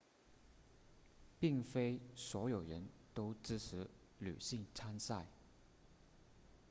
[1.39, 5.27] 并非所有人都支持女性参赛